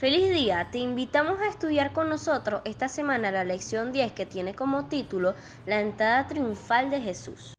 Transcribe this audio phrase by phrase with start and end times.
[0.00, 4.54] Feliz día, te invitamos a estudiar con nosotros esta semana la lección 10 que tiene
[4.54, 5.34] como título
[5.66, 7.52] La entrada triunfal de Jesús.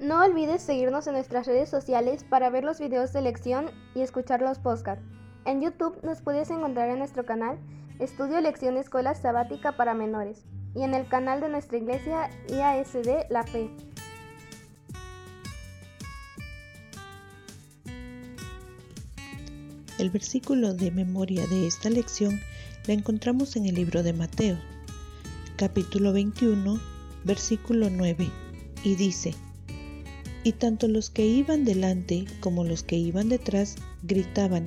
[0.00, 4.40] No olvides seguirnos en nuestras redes sociales para ver los videos de lección y escuchar
[4.40, 5.04] los podcasts.
[5.44, 7.58] En YouTube nos puedes encontrar en nuestro canal
[7.98, 13.42] Estudio Lección Escuela Sabática para Menores y en el canal de nuestra iglesia IASD La
[13.42, 13.68] Fe.
[19.98, 22.40] El versículo de memoria de esta lección
[22.86, 24.56] la encontramos en el libro de Mateo,
[25.56, 26.80] capítulo 21,
[27.24, 28.30] versículo 9,
[28.82, 29.34] y dice,
[30.42, 34.66] y tanto los que iban delante como los que iban detrás gritaban,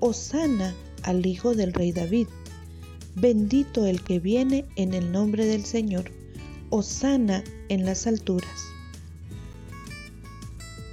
[0.00, 2.26] Hosana al Hijo del Rey David,
[3.14, 6.10] bendito el que viene en el nombre del Señor,
[6.70, 8.70] Hosana en las alturas.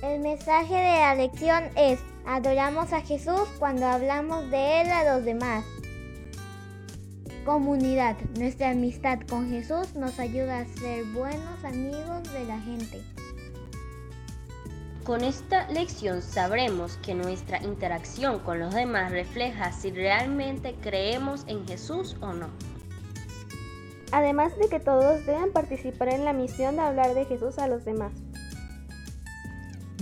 [0.03, 5.25] El mensaje de la lección es, adoramos a Jesús cuando hablamos de Él a los
[5.25, 5.65] demás.
[7.45, 13.01] Comunidad, nuestra amistad con Jesús nos ayuda a ser buenos amigos de la gente.
[15.07, 21.65] Con esta lección sabremos que nuestra interacción con los demás refleja si realmente creemos en
[21.65, 22.49] Jesús o no.
[24.11, 27.85] Además de que todos deben participar en la misión de hablar de Jesús a los
[27.85, 28.11] demás.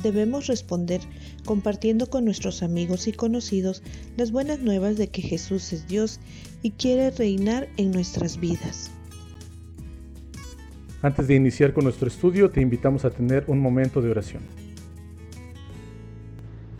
[0.01, 1.01] Debemos responder
[1.45, 3.83] compartiendo con nuestros amigos y conocidos
[4.17, 6.19] las buenas nuevas de que Jesús es Dios
[6.63, 8.89] y quiere reinar en nuestras vidas.
[11.03, 14.64] Antes de iniciar con nuestro estudio, te invitamos a tener un momento de oración.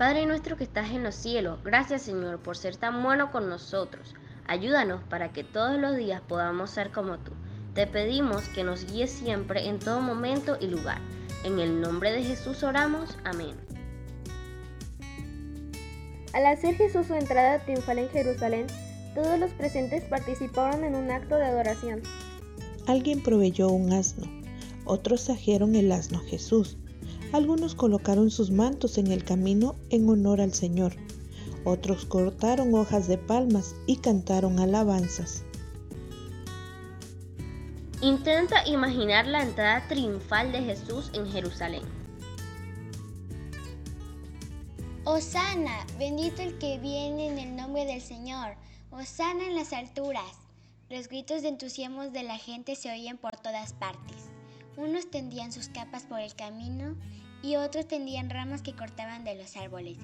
[0.05, 4.13] Padre nuestro que estás en los cielos, gracias Señor por ser tan bueno con nosotros.
[4.45, 7.31] Ayúdanos para que todos los días podamos ser como tú.
[7.73, 11.02] Te pedimos que nos guíes siempre en todo momento y lugar.
[11.43, 13.17] En el nombre de Jesús oramos.
[13.23, 13.55] Amén.
[16.34, 18.67] Al hacer Jesús su entrada triunfal en Jerusalén,
[19.16, 22.03] todos los presentes participaron en un acto de adoración.
[22.85, 24.28] Alguien proveyó un asno,
[24.85, 26.78] otros trajeron el asno a Jesús
[27.35, 30.96] algunos colocaron sus mantos en el camino en honor al Señor.
[31.66, 35.43] Otros cortaron hojas de palmas y cantaron alabanzas.
[38.02, 41.84] Intenta imaginar la entrada triunfal de Jesús en Jerusalén.
[45.03, 48.55] Osana, bendito el que viene en el nombre del Señor.
[48.91, 50.23] Osana en las alturas.
[50.90, 54.16] Los gritos de entusiasmo de la gente se oían por todas partes.
[54.78, 56.96] Unos tendían sus capas por el camino
[57.46, 59.97] y otros tendían ramas que cortaban de los árboles.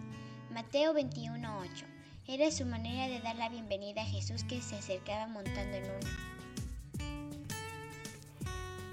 [0.54, 1.86] Mateo 21:8
[2.28, 6.10] era su manera de dar la bienvenida a Jesús que se acercaba montando en uno.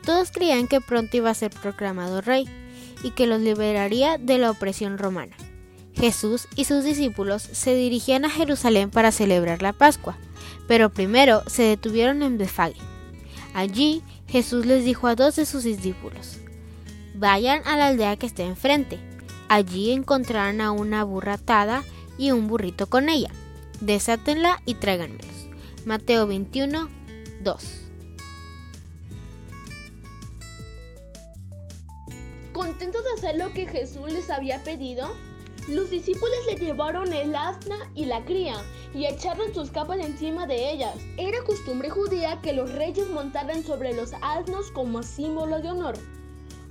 [0.03, 2.49] Todos creían que pronto iba a ser proclamado rey
[3.05, 5.37] y que los liberaría de la opresión romana.
[5.95, 10.17] Jesús y sus discípulos se dirigían a Jerusalén para celebrar la Pascua,
[10.67, 12.81] pero primero se detuvieron en Befage.
[13.53, 16.39] Allí Jesús les dijo a dos de sus discípulos,
[17.19, 18.99] vayan a la aldea que está enfrente.
[19.49, 21.83] Allí encontrarán a una burra atada
[22.17, 23.31] y un burrito con ella.
[23.81, 25.49] Desátenla y tráiganmelos.
[25.85, 26.89] Mateo 21,
[27.43, 27.81] 2.
[32.53, 35.09] Contentos de hacer lo que Jesús les había pedido,
[35.69, 38.55] los discípulos le llevaron el asna y la cría
[38.95, 40.97] y echaron sus capas encima de ellas.
[41.17, 45.95] Era costumbre judía que los reyes montaran sobre los asnos como símbolo de honor.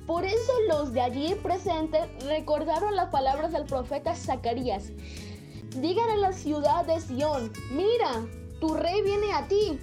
[0.07, 4.93] Por eso los de allí presentes recordaron las palabras del profeta Zacarías.
[5.81, 8.25] Digan a la ciudad de Sión, mira,
[8.61, 9.77] tu rey viene a ti,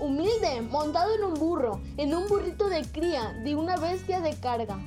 [0.00, 4.80] humilde, montado en un burro, en un burrito de cría, de una bestia de carga.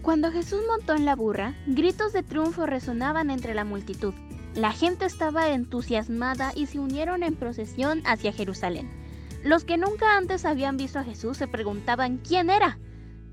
[0.00, 4.14] Cuando Jesús montó en la burra, gritos de triunfo resonaban entre la multitud.
[4.54, 8.99] La gente estaba entusiasmada y se unieron en procesión hacia Jerusalén.
[9.42, 12.78] Los que nunca antes habían visto a Jesús se preguntaban quién era,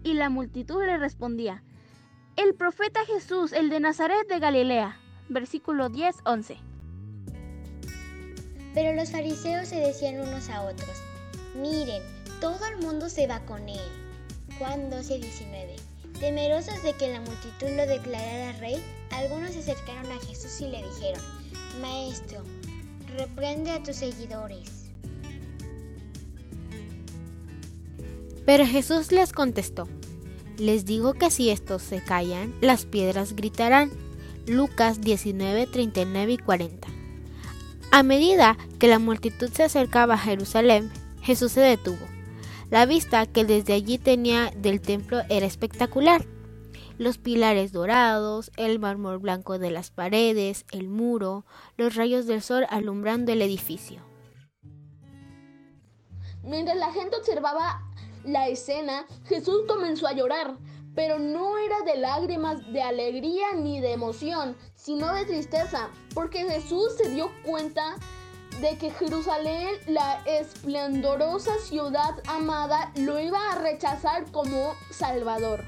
[0.04, 1.64] y la multitud le respondía,
[2.38, 5.00] el profeta Jesús, el de Nazaret de Galilea.
[5.28, 6.58] Versículo 10-11.
[8.76, 11.02] Pero los fariseos se decían unos a otros,
[11.56, 12.04] miren,
[12.40, 13.82] todo el mundo se va con él.
[14.60, 15.78] Juan 12-19.
[16.20, 20.84] Temerosos de que la multitud lo declarara rey, algunos se acercaron a Jesús y le
[20.84, 21.24] dijeron,
[21.82, 22.44] Maestro,
[23.18, 24.77] reprende a tus seguidores.
[28.48, 29.90] Pero Jesús les contestó,
[30.58, 33.92] les digo que si estos se callan, las piedras gritarán.
[34.48, 36.88] Lucas 19, 39 y 40.
[37.92, 40.90] A medida que la multitud se acercaba a Jerusalén,
[41.22, 42.06] Jesús se detuvo.
[42.70, 46.26] La vista que desde allí tenía del templo era espectacular.
[46.98, 51.46] Los pilares dorados, el mármol blanco de las paredes, el muro,
[51.76, 54.00] los rayos del sol alumbrando el edificio.
[56.44, 57.87] Mientras la gente observaba
[58.28, 60.58] la escena, Jesús comenzó a llorar,
[60.96, 66.96] pero no era de lágrimas de alegría ni de emoción, sino de tristeza, porque Jesús
[66.98, 67.96] se dio cuenta
[68.62, 75.64] de que Jerusalén, la esplendorosa ciudad amada, lo iba a rechazar como Salvador.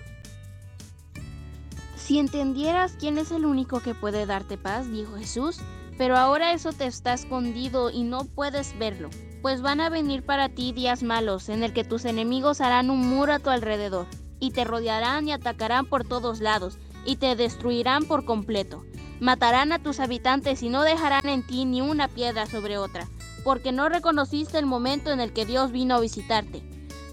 [1.95, 5.59] Si entendieras quién es el único que puede darte paz, dijo Jesús,
[5.97, 9.11] pero ahora eso te está escondido y no puedes verlo,
[9.41, 13.07] pues van a venir para ti días malos en el que tus enemigos harán un
[13.07, 14.07] muro a tu alrededor,
[14.39, 18.83] y te rodearán y atacarán por todos lados, y te destruirán por completo.
[19.19, 23.07] Matarán a tus habitantes y no dejarán en ti ni una piedra sobre otra,
[23.43, 26.61] porque no reconociste el momento en el que Dios vino a visitarte.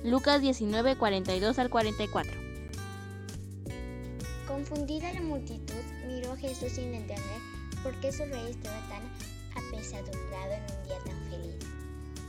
[0.04, 2.32] Lucas 19, 42 al 44.
[4.46, 5.74] Confundida la multitud,
[6.06, 7.40] miró a Jesús sin entender
[7.82, 9.02] por qué su rey estaba tan
[9.64, 11.25] apesadumbrado en un día tan.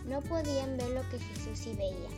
[0.07, 2.09] No podían ver lo que Jesús sí veía.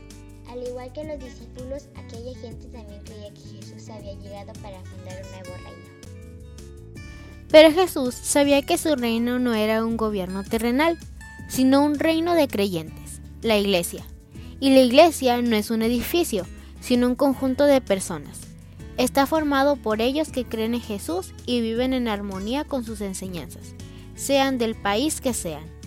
[0.50, 5.22] Al igual que los discípulos, aquella gente también creía que Jesús había llegado para fundar
[5.24, 5.90] un nuevo reino.
[7.52, 11.00] Pero Jesús sabía que su reino no era un gobierno terrenal,
[11.50, 14.04] sino un reino de creyentes, la iglesia.
[14.60, 16.46] Y la iglesia no es un edificio,
[16.80, 18.42] sino un conjunto de personas.
[18.98, 23.74] Está formado por ellos que creen en Jesús y viven en armonía con sus enseñanzas,
[24.16, 25.79] sean del país que sean.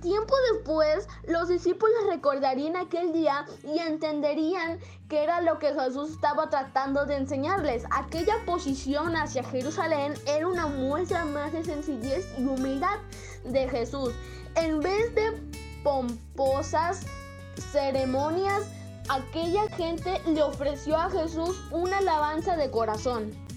[0.00, 4.78] Tiempo después, los discípulos recordarían aquel día y entenderían
[5.10, 7.84] que era lo que Jesús estaba tratando de enseñarles.
[7.90, 12.98] Aquella posición hacia Jerusalén era una muestra más de sencillez y humildad
[13.44, 14.14] de Jesús.
[14.54, 15.38] En vez de
[15.84, 17.04] pomposas
[17.72, 18.62] ceremonias,
[19.10, 23.49] aquella gente le ofreció a Jesús una alabanza de corazón.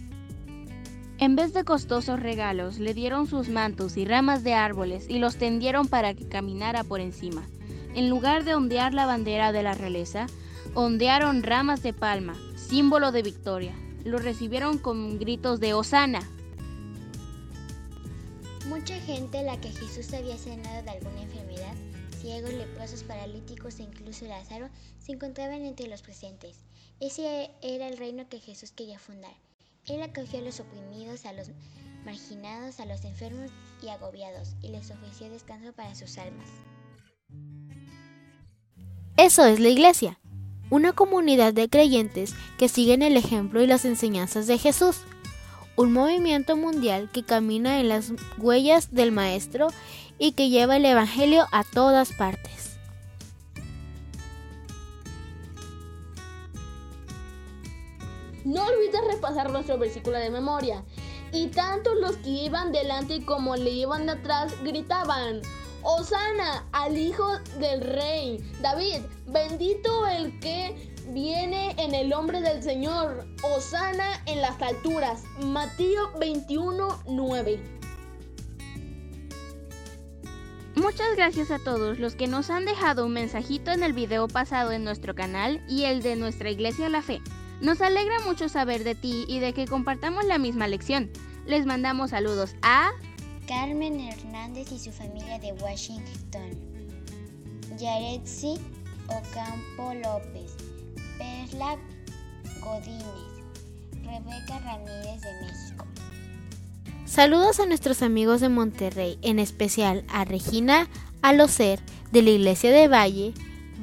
[1.23, 5.37] En vez de costosos regalos, le dieron sus mantos y ramas de árboles y los
[5.37, 7.47] tendieron para que caminara por encima.
[7.95, 10.27] En lugar de ondear la bandera de la realeza,
[10.73, 13.73] ondearon ramas de palma, símbolo de victoria.
[14.03, 16.29] Lo recibieron con gritos de Osana.
[18.67, 21.73] Mucha gente la que Jesús había sanado de alguna enfermedad,
[22.19, 24.67] ciegos, leprosos, paralíticos e incluso Lázaro,
[24.99, 26.57] se encontraban entre los presentes.
[26.99, 29.31] Ese era el reino que Jesús quería fundar.
[29.87, 31.49] Él acogió a los oprimidos, a los
[32.05, 36.47] marginados, a los enfermos y agobiados, y les ofreció descanso para sus almas.
[39.17, 40.19] Eso es la iglesia,
[40.69, 45.01] una comunidad de creyentes que siguen el ejemplo y las enseñanzas de Jesús,
[45.75, 49.67] un movimiento mundial que camina en las huellas del Maestro
[50.17, 52.72] y que lleva el Evangelio a todas partes.
[58.45, 60.83] No olvides repasar nuestro versículo de memoria.
[61.31, 65.41] Y tanto los que iban delante como le iban atrás gritaban,
[65.81, 68.39] Osana al Hijo del Rey.
[68.61, 73.25] David, bendito el que viene en el nombre del Señor.
[73.43, 75.23] Osana en las alturas.
[75.43, 77.59] Mateo 21, 9.
[80.75, 84.71] Muchas gracias a todos los que nos han dejado un mensajito en el video pasado
[84.71, 87.21] en nuestro canal y el de nuestra iglesia La Fe.
[87.63, 91.09] Nos alegra mucho saber de ti y de que compartamos la misma lección.
[91.45, 92.91] Les mandamos saludos a
[93.47, 96.59] Carmen Hernández y su familia de Washington,
[97.77, 98.55] Yaretsi
[99.07, 100.51] Ocampo López,
[101.17, 101.77] Perla
[102.59, 103.05] Godínez,
[104.03, 105.85] Rebeca Ramírez de México.
[107.05, 110.89] Saludos a nuestros amigos de Monterrey, en especial a Regina
[111.21, 111.79] Alocer
[112.11, 113.33] de la Iglesia de Valle,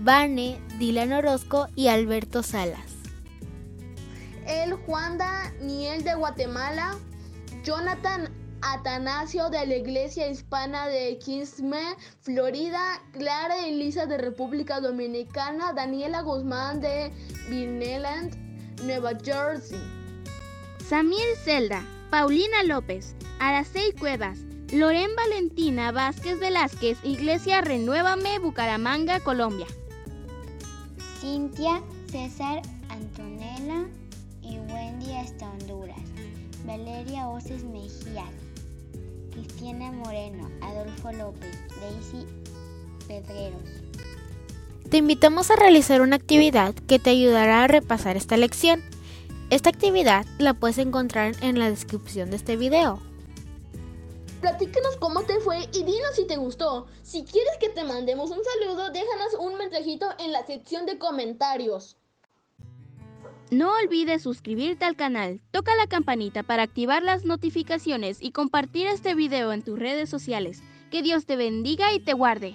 [0.02, 2.99] Vane, Dylan Orozco y Alberto Salas.
[4.50, 6.98] El Juan Daniel de Guatemala,
[7.62, 8.28] Jonathan
[8.62, 16.80] Atanasio de la Iglesia Hispana de Kingsman, Florida, Clara Elisa de República Dominicana, Daniela Guzmán
[16.80, 17.12] de
[17.48, 18.34] Virneland,
[18.82, 19.78] Nueva Jersey.
[20.84, 24.40] Samir Zelda, Paulina López, Aracey Cuevas,
[24.72, 29.66] Loren Valentina Vázquez Velázquez, Iglesia Renuévame, Bucaramanga, Colombia.
[31.20, 31.80] Cintia
[32.10, 33.86] César Antonella
[35.08, 35.98] hasta Honduras.
[36.66, 38.30] Valeria Oces Mejías,
[39.32, 42.26] Cristiana Moreno, Adolfo López, Daisy
[43.08, 43.62] Pedreros.
[44.90, 48.82] Te invitamos a realizar una actividad que te ayudará a repasar esta lección.
[49.48, 53.00] Esta actividad la puedes encontrar en la descripción de este video.
[54.40, 56.86] Platícanos cómo te fue y dinos si te gustó.
[57.02, 61.99] Si quieres que te mandemos un saludo, déjanos un mensajito en la sección de comentarios.
[63.50, 69.16] No olvides suscribirte al canal, toca la campanita para activar las notificaciones y compartir este
[69.16, 70.62] video en tus redes sociales.
[70.92, 72.54] Que Dios te bendiga y te guarde.